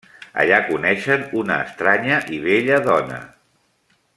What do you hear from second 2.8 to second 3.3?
dona.